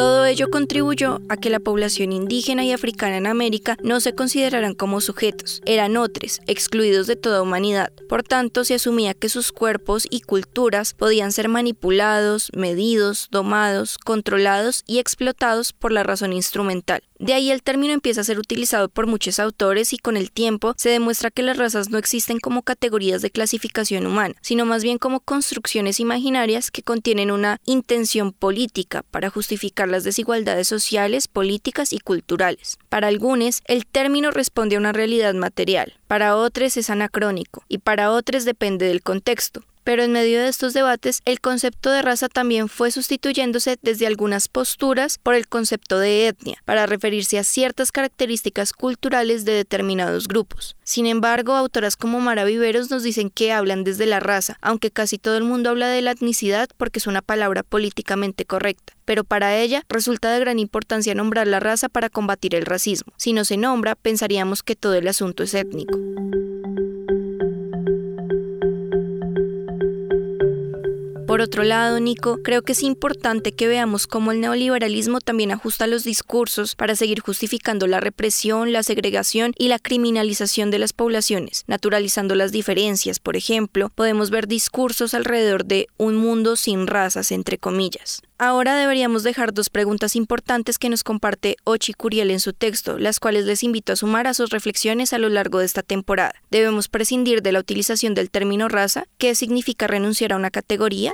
Todo 0.02 0.26
ello 0.26 0.50
contribuyó 0.50 1.20
a 1.28 1.36
que 1.36 1.48
la 1.48 1.60
población 1.60 2.10
indígena 2.10 2.64
y 2.64 2.72
africana 2.72 3.18
en 3.18 3.28
América 3.28 3.76
no 3.84 4.00
se 4.00 4.16
consideraran 4.16 4.74
como 4.74 5.00
sujetos, 5.00 5.62
eran 5.64 5.96
otros, 5.96 6.40
excluidos 6.48 7.06
de 7.06 7.14
toda 7.14 7.40
humanidad. 7.40 7.92
Por 8.08 8.24
tanto, 8.24 8.64
se 8.64 8.74
asumía 8.74 9.14
que 9.14 9.28
sus 9.28 9.52
cuerpos 9.52 10.08
y 10.10 10.22
culturas 10.22 10.92
podían 10.92 11.30
ser 11.30 11.48
manipulados, 11.48 12.50
medidos, 12.52 13.28
domados, 13.30 13.96
controlados 13.96 14.82
y 14.88 14.98
explotados 14.98 15.72
por 15.72 15.92
la 15.92 16.02
razón 16.02 16.32
instrumental. 16.32 17.04
De 17.22 17.34
ahí 17.34 17.52
el 17.52 17.62
término 17.62 17.94
empieza 17.94 18.22
a 18.22 18.24
ser 18.24 18.40
utilizado 18.40 18.88
por 18.88 19.06
muchos 19.06 19.38
autores 19.38 19.92
y 19.92 19.96
con 19.96 20.16
el 20.16 20.32
tiempo 20.32 20.74
se 20.76 20.88
demuestra 20.88 21.30
que 21.30 21.44
las 21.44 21.56
razas 21.56 21.88
no 21.88 21.96
existen 21.96 22.40
como 22.40 22.62
categorías 22.62 23.22
de 23.22 23.30
clasificación 23.30 24.08
humana, 24.08 24.34
sino 24.40 24.66
más 24.66 24.82
bien 24.82 24.98
como 24.98 25.20
construcciones 25.20 26.00
imaginarias 26.00 26.72
que 26.72 26.82
contienen 26.82 27.30
una 27.30 27.60
intención 27.64 28.32
política 28.32 29.04
para 29.12 29.30
justificar 29.30 29.88
las 29.88 30.02
desigualdades 30.02 30.66
sociales, 30.66 31.28
políticas 31.28 31.92
y 31.92 32.00
culturales. 32.00 32.76
Para 32.88 33.06
algunos, 33.06 33.62
el 33.66 33.86
término 33.86 34.32
responde 34.32 34.74
a 34.74 34.80
una 34.80 34.90
realidad 34.90 35.34
material, 35.34 35.94
para 36.08 36.34
otros 36.34 36.76
es 36.76 36.90
anacrónico 36.90 37.62
y 37.68 37.78
para 37.78 38.10
otros 38.10 38.44
depende 38.44 38.86
del 38.86 39.00
contexto. 39.00 39.62
Pero 39.84 40.02
en 40.02 40.12
medio 40.12 40.40
de 40.40 40.48
estos 40.48 40.74
debates, 40.74 41.22
el 41.24 41.40
concepto 41.40 41.90
de 41.90 42.02
raza 42.02 42.28
también 42.28 42.68
fue 42.68 42.90
sustituyéndose 42.90 43.78
desde 43.82 44.06
algunas 44.06 44.48
posturas 44.48 45.18
por 45.18 45.34
el 45.34 45.48
concepto 45.48 45.98
de 45.98 46.28
etnia, 46.28 46.58
para 46.64 46.86
referirse 46.86 47.38
a 47.38 47.44
ciertas 47.44 47.92
características 47.92 48.72
culturales 48.72 49.44
de 49.44 49.52
determinados 49.52 50.28
grupos. 50.28 50.76
Sin 50.84 51.06
embargo, 51.06 51.54
autoras 51.54 51.96
como 51.96 52.20
Mara 52.20 52.44
Viveros 52.44 52.90
nos 52.90 53.02
dicen 53.02 53.30
que 53.30 53.52
hablan 53.52 53.84
desde 53.84 54.06
la 54.06 54.20
raza, 54.20 54.58
aunque 54.60 54.90
casi 54.90 55.18
todo 55.18 55.36
el 55.36 55.44
mundo 55.44 55.70
habla 55.70 55.88
de 55.88 56.02
la 56.02 56.12
etnicidad 56.12 56.68
porque 56.76 56.98
es 56.98 57.06
una 57.06 57.22
palabra 57.22 57.62
políticamente 57.62 58.44
correcta. 58.44 58.94
Pero 59.04 59.24
para 59.24 59.56
ella 59.56 59.84
resulta 59.88 60.32
de 60.32 60.40
gran 60.40 60.58
importancia 60.58 61.14
nombrar 61.14 61.46
la 61.46 61.60
raza 61.60 61.88
para 61.88 62.08
combatir 62.08 62.54
el 62.54 62.66
racismo. 62.66 63.12
Si 63.16 63.32
no 63.32 63.44
se 63.44 63.56
nombra, 63.56 63.94
pensaríamos 63.96 64.62
que 64.62 64.76
todo 64.76 64.94
el 64.94 65.08
asunto 65.08 65.42
es 65.42 65.54
étnico. 65.54 65.98
Por 71.32 71.40
otro 71.40 71.62
lado, 71.62 71.98
Nico, 71.98 72.40
creo 72.42 72.60
que 72.60 72.72
es 72.72 72.82
importante 72.82 73.52
que 73.52 73.66
veamos 73.66 74.06
cómo 74.06 74.32
el 74.32 74.40
neoliberalismo 74.42 75.18
también 75.18 75.50
ajusta 75.50 75.86
los 75.86 76.04
discursos 76.04 76.74
para 76.74 76.94
seguir 76.94 77.20
justificando 77.20 77.86
la 77.86 78.00
represión, 78.00 78.70
la 78.70 78.82
segregación 78.82 79.54
y 79.56 79.68
la 79.68 79.78
criminalización 79.78 80.70
de 80.70 80.78
las 80.78 80.92
poblaciones, 80.92 81.64
naturalizando 81.68 82.34
las 82.34 82.52
diferencias. 82.52 83.18
Por 83.18 83.36
ejemplo, 83.36 83.88
podemos 83.88 84.28
ver 84.28 84.46
discursos 84.46 85.14
alrededor 85.14 85.64
de 85.64 85.88
un 85.96 86.16
mundo 86.16 86.54
sin 86.54 86.86
razas, 86.86 87.32
entre 87.32 87.56
comillas. 87.56 88.20
Ahora 88.44 88.76
deberíamos 88.76 89.22
dejar 89.22 89.54
dos 89.54 89.70
preguntas 89.70 90.16
importantes 90.16 90.76
que 90.76 90.88
nos 90.88 91.04
comparte 91.04 91.58
Ochi 91.62 91.92
Curiel 91.92 92.28
en 92.32 92.40
su 92.40 92.52
texto, 92.52 92.98
las 92.98 93.20
cuales 93.20 93.44
les 93.44 93.62
invito 93.62 93.92
a 93.92 93.96
sumar 93.96 94.26
a 94.26 94.34
sus 94.34 94.50
reflexiones 94.50 95.12
a 95.12 95.18
lo 95.18 95.28
largo 95.28 95.60
de 95.60 95.66
esta 95.66 95.84
temporada. 95.84 96.34
¿Debemos 96.50 96.88
prescindir 96.88 97.42
de 97.42 97.52
la 97.52 97.60
utilización 97.60 98.14
del 98.14 98.32
término 98.32 98.68
raza? 98.68 99.06
¿Qué 99.16 99.36
significa 99.36 99.86
renunciar 99.86 100.32
a 100.32 100.36
una 100.38 100.50
categoría? 100.50 101.12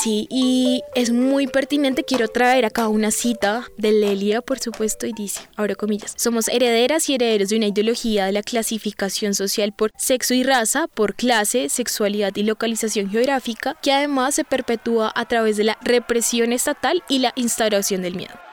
Sí, 0.00 0.28
y 0.30 0.82
es 0.94 1.10
muy 1.10 1.48
pertinente. 1.48 2.04
Quiero 2.04 2.28
traer 2.28 2.64
acá 2.64 2.86
una 2.86 3.10
cita 3.10 3.66
de 3.76 3.90
Lelia, 3.90 4.42
por 4.42 4.60
supuesto, 4.60 5.06
y 5.06 5.12
dice, 5.12 5.40
ahora 5.56 5.74
comillas, 5.74 6.14
somos 6.16 6.46
herederas 6.46 7.08
y 7.08 7.16
herederos 7.16 7.48
de 7.48 7.56
una 7.56 7.66
ideología 7.66 8.26
de 8.26 8.32
la 8.32 8.42
clasificación 8.42 9.34
social 9.34 9.72
por 9.72 9.90
sexo 9.96 10.34
y 10.34 10.44
raza, 10.44 10.86
por 10.86 11.16
clase, 11.16 11.68
sexualidad 11.68 12.36
y 12.36 12.44
localización 12.44 13.10
geográfica, 13.10 13.76
que 13.82 13.92
además 13.92 14.36
se 14.36 14.44
perpetúa 14.44 15.12
a 15.16 15.26
través 15.26 15.56
de 15.56 15.64
la 15.64 15.78
represión 15.82 16.52
estatal 16.52 17.02
y 17.08 17.18
la 17.18 17.32
instauración 17.34 18.02
del 18.02 18.14
miedo. 18.14 18.47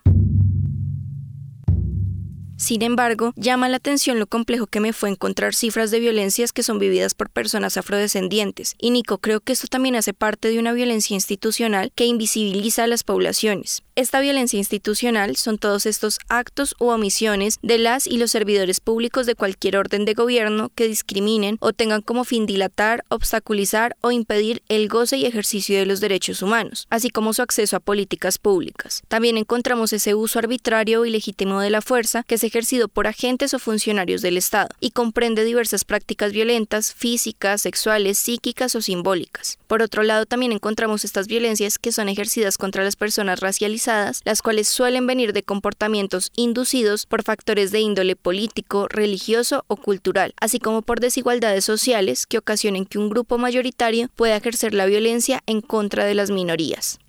Sin 2.57 2.81
embargo, 2.81 3.33
llama 3.35 3.67
la 3.67 3.77
atención 3.77 4.17
lo 4.17 4.27
complejo 4.27 4.65
que 4.65 4.79
me 4.79 4.93
fue 4.93 5.09
encontrar 5.09 5.53
cifras 5.53 5.91
de 5.91 5.99
violencias 5.99 6.53
que 6.53 6.63
son 6.63 6.79
vividas 6.79 7.13
por 7.13 7.29
personas 7.29 7.75
afrodescendientes. 7.75 8.75
Y 8.79 8.91
Nico, 8.91 9.17
creo 9.17 9.41
que 9.41 9.51
esto 9.53 9.67
también 9.67 9.95
hace 9.95 10.13
parte 10.13 10.47
de 10.47 10.57
una 10.57 10.71
violencia 10.71 11.13
institucional 11.13 11.91
que 11.93 12.05
invisibiliza 12.05 12.85
a 12.85 12.87
las 12.87 13.03
poblaciones. 13.03 13.84
Esta 13.97 14.19
violencia 14.19 14.59
institucional 14.59 15.37
son 15.37 15.57
todos 15.57 15.85
estos 15.85 16.19
actos 16.27 16.75
u 16.81 16.87
omisiones 16.87 17.59
de 17.61 17.77
las 17.77 18.07
y 18.07 18.17
los 18.17 18.29
servidores 18.29 18.81
públicos 18.81 19.25
de 19.25 19.35
cualquier 19.35 19.77
orden 19.77 20.03
de 20.03 20.13
gobierno 20.13 20.69
que 20.75 20.89
discriminen 20.89 21.55
o 21.61 21.71
tengan 21.71 22.01
como 22.01 22.25
fin 22.25 22.45
dilatar, 22.45 23.05
obstaculizar 23.07 23.95
o 24.01 24.11
impedir 24.11 24.61
el 24.67 24.89
goce 24.89 25.15
y 25.15 25.25
ejercicio 25.25 25.79
de 25.79 25.85
los 25.85 26.01
derechos 26.01 26.41
humanos, 26.41 26.87
así 26.89 27.09
como 27.09 27.31
su 27.31 27.41
acceso 27.41 27.77
a 27.77 27.79
políticas 27.79 28.37
públicas. 28.37 29.01
También 29.07 29.37
encontramos 29.37 29.93
ese 29.93 30.13
uso 30.13 30.39
arbitrario 30.39 31.05
y 31.05 31.09
legítimo 31.09 31.61
de 31.61 31.69
la 31.69 31.81
fuerza 31.81 32.23
que 32.23 32.35
es 32.35 32.43
ejercido 32.43 32.89
por 32.89 33.07
agentes 33.07 33.53
o 33.53 33.59
funcionarios 33.59 34.21
del 34.21 34.35
Estado 34.35 34.67
y 34.81 34.91
comprende 34.91 35.45
diversas 35.45 35.85
prácticas 35.85 36.33
violentas, 36.33 36.93
físicas, 36.93 37.61
sexuales, 37.61 38.19
psíquicas 38.19 38.75
o 38.75 38.81
simbólicas. 38.81 39.57
Por 39.67 39.81
otro 39.81 40.03
lado, 40.03 40.25
también 40.25 40.51
encontramos 40.51 41.05
estas 41.05 41.27
violencias 41.27 41.79
que 41.79 41.93
son 41.93 42.09
ejercidas 42.09 42.57
contra 42.57 42.83
las 42.83 42.97
personas 42.97 43.39
racializadas 43.39 43.84
las 43.87 44.41
cuales 44.41 44.67
suelen 44.67 45.05
venir 45.05 45.33
de 45.33 45.43
comportamientos 45.43 46.31
inducidos 46.35 47.05
por 47.05 47.23
factores 47.23 47.71
de 47.71 47.81
índole 47.81 48.15
político, 48.15 48.87
religioso 48.89 49.63
o 49.67 49.75
cultural, 49.75 50.33
así 50.39 50.59
como 50.59 50.81
por 50.81 50.99
desigualdades 50.99 51.65
sociales 51.65 52.25
que 52.25 52.37
ocasionen 52.37 52.85
que 52.85 52.97
un 52.97 53.09
grupo 53.09 53.37
mayoritario 53.37 54.09
pueda 54.15 54.35
ejercer 54.35 54.73
la 54.73 54.85
violencia 54.85 55.41
en 55.45 55.61
contra 55.61 56.05
de 56.05 56.15
las 56.15 56.31
minorías. 56.31 56.99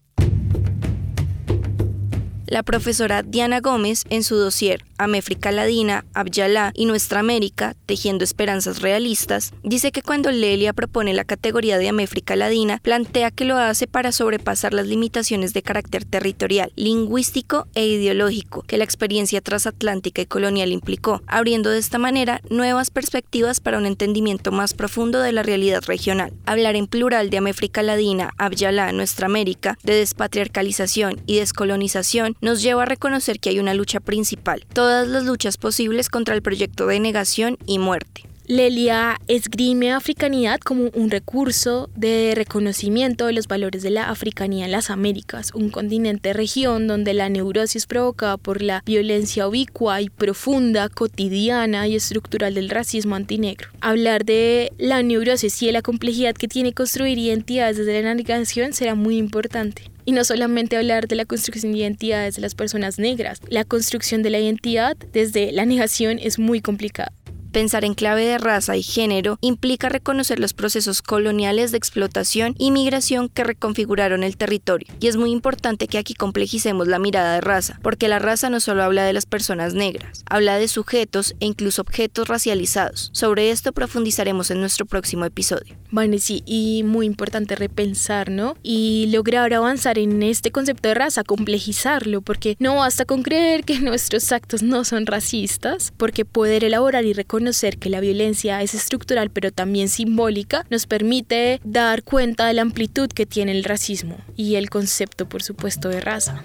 La 2.49 2.63
profesora 2.63 3.25
Diana 3.25 3.61
Gómez, 3.61 4.05
en 4.09 4.23
su 4.23 4.37
dossier 4.37 4.85
Améfrica 4.99 5.51
Ladina, 5.51 6.05
Abyalá 6.15 6.71
y 6.77 6.87
Nuestra 6.87 7.19
América, 7.19 7.75
Tejiendo 7.87 8.23
Esperanzas 8.23 8.83
Realistas, 8.83 9.53
dice 9.65 9.91
que 9.91 10.01
cuando 10.01 10.31
Lelia 10.31 10.73
propone 10.73 11.13
la 11.13 11.25
categoría 11.25 11.77
de 11.77 11.89
Améfrica 11.89 12.37
Ladina, 12.37 12.79
plantea 12.85 13.33
que 13.33 13.45
lo 13.45 13.57
hace 13.57 13.89
para 13.89 14.13
sobrepasar 14.13 14.75
las 14.75 14.87
limitaciones 14.87 15.55
de 15.55 15.63
carácter 15.63 16.05
territorial, 16.05 16.73
lingüístico 16.77 17.67
e 17.75 17.85
ideológico 17.85 18.63
que 18.63 18.79
la 18.79 18.85
experiencia 18.85 19.41
transatlántica 19.41 20.23
y 20.23 20.27
colonial 20.27 20.71
implicó, 20.71 21.23
abriendo 21.27 21.71
de 21.71 21.79
esta 21.79 21.99
manera 21.99 22.43
nuevas 22.49 22.91
perspectivas 22.91 23.59
para 23.59 23.79
un 23.79 23.87
entendimiento 23.87 24.53
más 24.53 24.73
profundo 24.73 25.21
de 25.21 25.33
la 25.33 25.43
realidad 25.43 25.83
regional. 25.85 26.33
Hablar 26.47 26.77
en 26.77 26.87
plural 26.87 27.29
de 27.29 27.39
Améfrica 27.39 27.83
Ladina, 27.83 28.31
Abyalá, 28.39 28.93
Nuestra 28.93 29.27
América, 29.27 29.77
de 29.83 29.97
despatriarcalización 29.97 31.21
y 31.27 31.39
descolonización 31.39 32.36
nos 32.41 32.63
lleva 32.63 32.83
a 32.83 32.87
reconocer 32.87 33.41
que 33.41 33.51
hay 33.51 33.59
una 33.59 33.75
lucha 33.75 34.01
principal, 34.01 34.65
todas 34.73 35.09
las 35.09 35.25
luchas 35.25 35.57
posibles 35.57 36.09
contra 36.09 36.35
el 36.35 36.43
proyecto 36.43 36.87
de 36.87 37.01
negación 37.01 37.59
y 37.67 37.79
muerte. 37.79 38.25
Lelia 38.49 39.21
esgrime 39.27 39.91
africanidad 39.91 40.61
como 40.61 40.91
un 40.95 41.11
recurso 41.11 41.91
de 41.97 42.33
reconocimiento 42.37 43.27
de 43.27 43.33
los 43.33 43.49
valores 43.49 43.83
de 43.83 43.91
la 43.91 44.09
africanía 44.09 44.67
en 44.67 44.71
las 44.71 44.89
Américas, 44.89 45.51
un 45.53 45.69
continente 45.71 46.33
región 46.33 46.87
donde 46.87 47.13
la 47.13 47.29
neurosis 47.29 47.87
provocada 47.87 48.37
por 48.37 48.63
la 48.63 48.85
violencia 48.87 49.49
ubicua 49.49 50.01
y 50.01 50.11
profunda, 50.11 50.89
cotidiana 50.89 51.89
y 51.89 51.97
estructural 51.97 52.55
del 52.55 52.71
racismo 52.71 53.17
antinegro. 53.17 53.69
Hablar 53.81 54.25
de 54.25 54.71
la 54.79 55.03
neurosis 55.03 55.61
y 55.65 55.67
de 55.67 55.73
la 55.73 55.83
complejidad 55.83 56.37
que 56.37 56.47
tiene 56.47 56.73
construir 56.73 57.19
identidades 57.19 57.79
desde 57.79 58.01
la 58.01 58.15
negación 58.15 58.75
será 58.75 58.95
muy 58.95 59.17
importante. 59.17 59.91
Y 60.05 60.13
no 60.13 60.23
solamente 60.23 60.77
hablar 60.77 61.09
de 61.09 61.17
la 61.17 61.25
construcción 61.25 61.73
de 61.73 61.79
identidades 61.79 62.37
de 62.37 62.43
las 62.43 62.55
personas 62.55 63.01
negras, 63.01 63.41
la 63.49 63.65
construcción 63.65 64.23
de 64.23 64.31
la 64.31 64.39
identidad 64.39 64.97
desde 65.13 65.51
la 65.51 65.67
negación 65.67 66.21
es 66.21 66.39
muy 66.39 66.61
complicada. 66.61 67.11
Pensar 67.57 67.87
en 67.87 67.95
clave 67.95 68.27
de 68.27 68.37
raza 68.37 68.77
y 68.77 68.83
género 68.83 69.39
implica 69.41 69.89
reconocer 69.89 70.39
los 70.39 70.53
procesos 70.53 71.01
coloniales 71.01 71.71
de 71.71 71.79
explotación 71.79 72.55
y 72.59 72.71
migración 72.71 73.31
que 73.31 73.45
reconfiguraron 73.45 74.25
el 74.25 74.37
territorio. 74.37 74.93
Y 75.01 75.07
es 75.07 75.17
muy 75.17 75.31
importante 75.31 75.89
que 75.89 75.97
aquí 75.97 76.13
complejicemos 76.13 76.87
la 76.87 76.99
mirada 76.99 77.33
de 77.33 77.41
raza, 77.41 77.81
porque 77.83 78.09
la 78.09 78.19
raza 78.19 78.51
no 78.51 78.61
solo 78.61 78.83
habla 78.83 79.05
de 79.05 79.15
las 79.15 79.25
personas 79.25 79.73
negras, 79.73 80.23
habla 80.29 80.59
de 80.59 80.69
sujetos 80.69 81.35
e 81.41 81.47
incluso 81.47 81.81
objetos 81.81 82.29
racializados. 82.29 83.09
Sobre 83.15 83.51
esto 83.51 83.73
profundizaremos 83.73 84.51
en 84.51 84.61
nuestro 84.61 84.85
próximo 84.85 85.25
episodio. 85.25 85.79
Bueno, 85.91 86.19
sí, 86.19 86.43
y 86.45 86.83
muy 86.85 87.07
importante 87.07 87.57
repensar, 87.57 88.31
¿no? 88.31 88.59
Y 88.63 89.07
lograr 89.11 89.55
avanzar 89.55 89.99
en 89.99 90.23
este 90.23 90.51
concepto 90.51 90.91
de 90.91 90.95
raza, 90.95 91.25
complejizarlo, 91.25 92.21
porque 92.21 92.57
no 92.59 92.77
basta 92.77 93.07
con 93.07 93.23
creer 93.23 93.65
que 93.65 93.79
nuestros 93.81 94.31
actos 94.31 94.63
no 94.63 94.85
son 94.85 95.07
racistas, 95.07 95.95
porque 95.97 96.27
poder 96.27 96.63
elaborar 96.63 97.07
y 97.07 97.15
reconocer 97.15 97.46
reconocer 97.47 97.79
que 97.79 97.91
la 97.91 98.01
violencia 98.01 98.61
es 98.63 98.75
estructural 98.75 99.31
pero 99.31 99.53
también 99.53 99.89
simbólica 99.89 100.67
nos 100.69 100.87
permite 100.87 101.61
dar 101.63 102.03
cuenta 102.03 102.45
de 102.47 102.55
la 102.55 102.63
amplitud 102.63 103.09
que 103.09 103.25
tiene 103.25 103.53
el 103.53 103.63
racismo 103.63 104.17
y 104.35 104.57
el 104.57 104.69
concepto, 104.69 105.29
por 105.29 105.45
supuesto, 105.45 105.89
de 105.89 106.01
raza. 106.01 106.43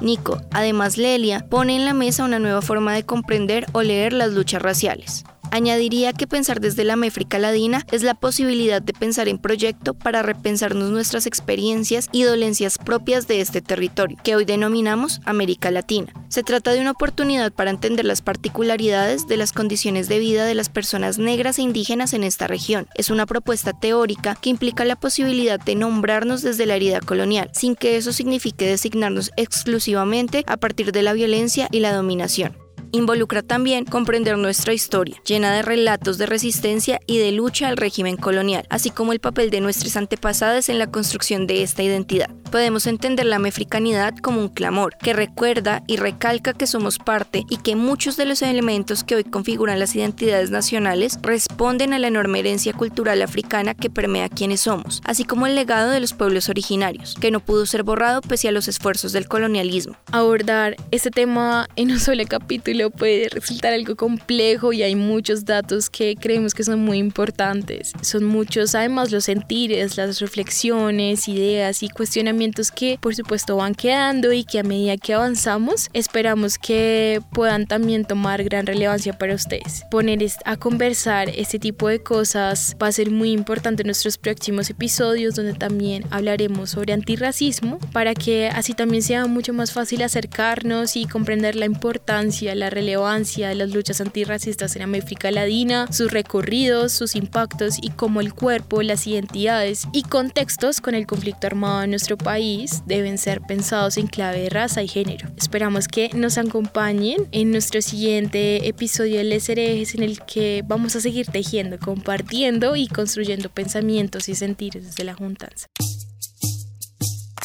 Nico, 0.00 0.40
además 0.50 0.98
Lelia, 0.98 1.46
pone 1.48 1.76
en 1.76 1.84
la 1.84 1.94
mesa 1.94 2.24
una 2.24 2.40
nueva 2.40 2.62
forma 2.62 2.92
de 2.92 3.04
comprender 3.04 3.66
o 3.72 3.82
leer 3.82 4.12
las 4.12 4.32
luchas 4.32 4.60
raciales. 4.60 5.24
Añadiría 5.50 6.12
que 6.12 6.26
pensar 6.26 6.60
desde 6.60 6.84
la 6.84 6.96
méfrica 6.96 7.38
ladina 7.38 7.86
es 7.92 8.02
la 8.02 8.14
posibilidad 8.14 8.82
de 8.82 8.92
pensar 8.92 9.28
en 9.28 9.38
proyecto 9.38 9.94
para 9.94 10.22
repensarnos 10.22 10.90
nuestras 10.90 11.26
experiencias 11.26 12.08
y 12.12 12.24
dolencias 12.24 12.78
propias 12.78 13.26
de 13.26 13.40
este 13.40 13.62
territorio, 13.62 14.18
que 14.22 14.36
hoy 14.36 14.44
denominamos 14.44 15.20
América 15.24 15.70
Latina. 15.70 16.12
Se 16.28 16.42
trata 16.42 16.72
de 16.72 16.80
una 16.80 16.90
oportunidad 16.90 17.52
para 17.52 17.70
entender 17.70 18.04
las 18.04 18.22
particularidades 18.22 19.26
de 19.26 19.36
las 19.36 19.52
condiciones 19.52 20.08
de 20.08 20.18
vida 20.18 20.44
de 20.44 20.54
las 20.54 20.68
personas 20.68 21.18
negras 21.18 21.58
e 21.58 21.62
indígenas 21.62 22.12
en 22.12 22.24
esta 22.24 22.46
región. 22.46 22.88
Es 22.94 23.10
una 23.10 23.26
propuesta 23.26 23.72
teórica 23.72 24.34
que 24.34 24.50
implica 24.50 24.84
la 24.84 24.96
posibilidad 24.96 25.60
de 25.60 25.74
nombrarnos 25.74 26.42
desde 26.42 26.66
la 26.66 26.76
herida 26.76 27.00
colonial, 27.00 27.50
sin 27.52 27.76
que 27.76 27.96
eso 27.96 28.12
signifique 28.12 28.66
designarnos 28.66 29.30
exclusivamente 29.36 30.44
a 30.46 30.56
partir 30.56 30.92
de 30.92 31.02
la 31.02 31.12
violencia 31.12 31.68
y 31.70 31.80
la 31.80 31.92
dominación 31.92 32.65
involucra 32.96 33.42
también 33.42 33.84
comprender 33.84 34.38
nuestra 34.38 34.74
historia, 34.74 35.16
llena 35.24 35.52
de 35.52 35.62
relatos 35.62 36.18
de 36.18 36.26
resistencia 36.26 37.00
y 37.06 37.18
de 37.18 37.32
lucha 37.32 37.68
al 37.68 37.76
régimen 37.76 38.16
colonial, 38.16 38.66
así 38.70 38.90
como 38.90 39.12
el 39.12 39.20
papel 39.20 39.50
de 39.50 39.60
nuestros 39.60 39.96
antepasados 39.96 40.68
en 40.68 40.78
la 40.78 40.86
construcción 40.88 41.46
de 41.46 41.62
esta 41.62 41.82
identidad. 41.82 42.30
Podemos 42.50 42.86
entender 42.86 43.26
la 43.26 43.38
mefricanidad 43.38 44.14
como 44.16 44.40
un 44.40 44.48
clamor 44.48 44.96
que 44.98 45.12
recuerda 45.12 45.82
y 45.86 45.96
recalca 45.96 46.52
que 46.52 46.66
somos 46.66 46.98
parte 46.98 47.44
y 47.50 47.58
que 47.58 47.76
muchos 47.76 48.16
de 48.16 48.24
los 48.24 48.40
elementos 48.42 49.04
que 49.04 49.16
hoy 49.16 49.24
configuran 49.24 49.78
las 49.78 49.94
identidades 49.94 50.50
nacionales 50.50 51.18
responden 51.22 51.92
a 51.92 51.98
la 51.98 52.08
enorme 52.08 52.38
herencia 52.38 52.72
cultural 52.72 53.22
africana 53.22 53.74
que 53.74 53.90
permea 53.90 54.28
quienes 54.28 54.60
somos, 54.60 55.02
así 55.04 55.24
como 55.24 55.46
el 55.46 55.54
legado 55.54 55.90
de 55.90 56.00
los 56.00 56.14
pueblos 56.14 56.48
originarios, 56.48 57.16
que 57.20 57.30
no 57.30 57.40
pudo 57.40 57.66
ser 57.66 57.82
borrado 57.82 58.20
pese 58.20 58.48
a 58.48 58.52
los 58.52 58.68
esfuerzos 58.68 59.12
del 59.12 59.28
colonialismo. 59.28 59.96
Abordar 60.12 60.76
este 60.90 61.10
tema 61.10 61.68
en 61.76 61.90
un 61.90 62.00
solo 62.00 62.22
capítulo 62.28 62.85
puede 62.90 63.28
resultar 63.28 63.72
algo 63.72 63.96
complejo 63.96 64.72
y 64.72 64.82
hay 64.82 64.94
muchos 64.94 65.44
datos 65.44 65.90
que 65.90 66.16
creemos 66.16 66.54
que 66.54 66.64
son 66.64 66.80
muy 66.80 66.98
importantes. 66.98 67.92
Son 68.02 68.24
muchos 68.24 68.74
además 68.74 69.12
los 69.12 69.24
sentires, 69.24 69.96
las 69.96 70.20
reflexiones, 70.20 71.28
ideas 71.28 71.82
y 71.82 71.88
cuestionamientos 71.88 72.70
que 72.70 72.98
por 73.00 73.14
supuesto 73.14 73.56
van 73.56 73.74
quedando 73.74 74.32
y 74.32 74.44
que 74.44 74.58
a 74.58 74.62
medida 74.62 74.96
que 74.96 75.14
avanzamos 75.14 75.88
esperamos 75.92 76.58
que 76.58 77.20
puedan 77.32 77.66
también 77.66 78.04
tomar 78.04 78.42
gran 78.44 78.66
relevancia 78.66 79.12
para 79.12 79.34
ustedes. 79.34 79.84
Poner 79.90 80.16
a 80.44 80.56
conversar 80.56 81.28
este 81.28 81.58
tipo 81.58 81.88
de 81.88 82.02
cosas 82.02 82.76
va 82.82 82.86
a 82.86 82.92
ser 82.92 83.10
muy 83.10 83.32
importante 83.32 83.82
en 83.82 83.88
nuestros 83.88 84.18
próximos 84.18 84.70
episodios 84.70 85.34
donde 85.34 85.52
también 85.54 86.04
hablaremos 86.10 86.70
sobre 86.70 86.92
antirracismo 86.92 87.78
para 87.92 88.14
que 88.14 88.48
así 88.48 88.72
también 88.72 89.02
sea 89.02 89.26
mucho 89.26 89.52
más 89.52 89.72
fácil 89.72 90.02
acercarnos 90.02 90.96
y 90.96 91.06
comprender 91.06 91.56
la 91.56 91.66
importancia, 91.66 92.54
la 92.54 92.65
relevancia 92.70 93.48
de 93.48 93.54
las 93.54 93.70
luchas 93.70 94.00
antirracistas 94.00 94.76
en 94.76 94.82
América 94.82 95.30
Latina, 95.30 95.86
sus 95.92 96.10
recorridos, 96.10 96.92
sus 96.92 97.14
impactos 97.14 97.76
y 97.80 97.90
cómo 97.90 98.20
el 98.20 98.34
cuerpo, 98.34 98.82
las 98.82 99.06
identidades 99.06 99.86
y 99.92 100.02
contextos 100.02 100.80
con 100.80 100.94
el 100.94 101.06
conflicto 101.06 101.46
armado 101.46 101.82
en 101.82 101.90
nuestro 101.90 102.16
país 102.16 102.82
deben 102.86 103.18
ser 103.18 103.40
pensados 103.40 103.96
en 103.96 104.06
clave 104.06 104.40
de 104.40 104.50
raza 104.50 104.82
y 104.82 104.88
género. 104.88 105.28
Esperamos 105.36 105.88
que 105.88 106.10
nos 106.14 106.38
acompañen 106.38 107.28
en 107.32 107.50
nuestro 107.50 107.82
siguiente 107.82 108.68
episodio 108.68 109.18
de 109.18 109.24
Les 109.24 109.48
Herejes 109.48 109.94
en 109.94 110.02
el 110.02 110.20
que 110.24 110.62
vamos 110.66 110.96
a 110.96 111.00
seguir 111.00 111.26
tejiendo, 111.26 111.78
compartiendo 111.78 112.76
y 112.76 112.88
construyendo 112.88 113.48
pensamientos 113.48 114.28
y 114.28 114.34
sentires 114.34 114.84
desde 114.84 115.04
la 115.04 115.14
juntanza. 115.14 115.66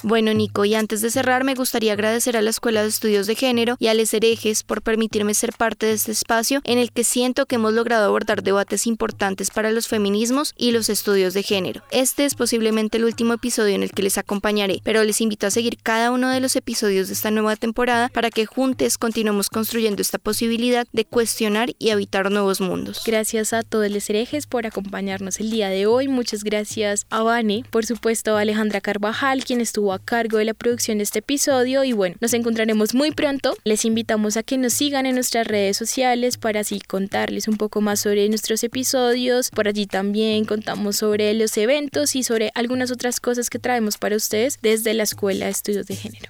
Bueno, 0.04 0.34
Nico, 0.34 0.66
y 0.66 0.74
antes 0.74 1.02
de 1.02 1.12
cerrar, 1.12 1.44
me 1.44 1.54
gustaría 1.54 1.94
agradecer 1.94 2.36
a 2.36 2.42
la 2.42 2.50
Escuela 2.50 2.82
de 2.82 2.90
Estudios 2.90 3.28
de 3.28 3.36
Género 3.36 3.76
y 3.80 3.88
a 3.88 3.94
Les 3.94 4.14
Herejes 4.14 4.64
por 4.64 4.82
permitirme 4.82 5.36
ser 5.36 5.54
parte 5.54 5.86
de 5.86 5.94
este 5.94 6.12
espacio 6.12 6.62
en 6.64 6.80
el 6.80 6.92
que 6.92 7.04
siento 7.04 7.46
que 7.46 7.56
hemos 7.56 7.74
logrado 7.74 8.06
abordar 8.06 8.42
debates 8.42 8.88
importantes 8.88 9.52
para 9.52 9.72
los 9.72 9.88
feminismos 9.88 10.54
y 10.58 10.72
los 10.72 10.90
estudios 10.90 11.36
de 11.36 11.44
género. 11.44 11.84
Este 11.92 12.26
es 12.26 12.34
posiblemente 12.34 12.98
el 12.98 13.06
último 13.06 13.34
episodio 13.34 13.76
en 13.76 13.84
el 13.84 13.92
que 13.92 14.02
les 14.02 14.18
acompañaré, 14.18 14.82
pero 14.84 15.04
les 15.04 15.22
invito 15.22 15.46
a 15.46 15.52
seguir 15.52 15.78
cada 15.82 16.10
uno 16.10 16.30
de 16.32 16.40
los 16.40 16.56
episodios 16.56 17.08
de 17.08 17.14
esta 17.14 17.30
nueva 17.30 17.56
temporada 17.56 18.10
para 18.10 18.32
que 18.32 18.48
juntos 18.48 18.98
continuemos 18.98 19.50
construyendo 19.50 20.02
esta 20.02 20.18
posibilidad 20.18 20.88
de 20.92 21.06
cuestionar 21.06 21.74
y 21.78 21.92
habitar 21.92 22.32
nuevos 22.32 22.60
mundos. 22.60 23.04
Gracias 23.06 23.54
a 23.54 23.62
todos 23.62 23.92
Les 23.92 24.10
Herejes 24.10 24.48
por 24.48 24.66
acompañarnos 24.66 25.40
el 25.40 25.52
día 25.52 25.70
de 25.70 25.86
hoy. 25.86 26.08
Muchas 26.08 26.44
gracias 26.44 27.06
a 27.12 27.22
Vane, 27.22 27.64
por 27.70 27.86
supuesto 27.86 28.36
a 28.36 28.42
Alejandra 28.42 28.82
Carvajal, 28.82 29.44
quien 29.44 29.62
estuvo 29.62 29.91
a 29.94 30.00
cargo 30.00 30.38
de 30.38 30.46
la 30.46 30.54
producción 30.54 30.98
de 30.98 31.04
este 31.04 31.20
episodio 31.20 31.84
y 31.84 31.94
bueno, 31.94 32.16
nos 32.20 32.34
encontraremos 32.34 32.94
muy 32.94 33.12
pronto. 33.12 33.58
Les 33.64 33.86
invitamos 33.86 34.38
a 34.38 34.44
que 34.44 34.58
nos 34.58 34.74
sigan 34.74 35.06
en 35.06 35.16
nuestras 35.16 35.48
redes 35.48 35.78
sociales 35.78 36.38
para 36.38 36.62
así 36.62 36.80
contarles 36.80 37.48
un 37.48 37.58
poco 37.58 37.82
más 37.82 38.00
sobre 38.00 38.28
nuestros 38.30 38.64
episodios. 38.64 39.50
Por 39.50 39.68
allí 39.68 39.86
también 39.88 40.46
contamos 40.46 40.98
sobre 40.98 41.34
los 41.34 41.58
eventos 41.58 42.16
y 42.16 42.24
sobre 42.24 42.52
algunas 42.56 42.92
otras 42.92 43.20
cosas 43.20 43.50
que 43.50 43.60
traemos 43.60 43.98
para 43.98 44.16
ustedes 44.16 44.60
desde 44.62 44.94
la 44.94 45.04
Escuela 45.04 45.46
de 45.46 45.52
Estudios 45.52 45.88
de 45.88 45.96
Género. 45.96 46.30